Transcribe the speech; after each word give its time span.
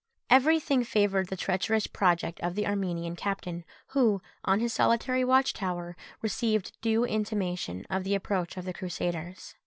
Every 0.31 0.59
thing 0.59 0.83
favoured 0.83 1.27
the 1.27 1.35
treacherous 1.37 1.85
project 1.85 2.39
of 2.39 2.55
the 2.55 2.65
Armenian 2.65 3.15
captain, 3.15 3.63
who, 3.89 4.19
on 4.43 4.59
his 4.59 4.73
solitary 4.73 5.23
watch 5.23 5.53
tower, 5.53 5.95
received 6.23 6.75
due 6.81 7.03
intimation 7.05 7.85
of 7.87 8.03
the 8.03 8.15
approach 8.15 8.57
of 8.57 8.65
the 8.65 8.73
Crusaders. 8.73 9.53